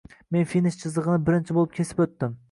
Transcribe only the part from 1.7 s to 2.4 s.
kesib oʻtdim